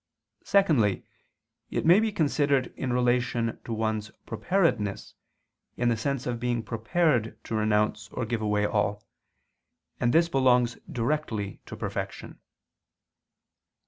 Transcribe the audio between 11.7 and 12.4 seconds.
perfection.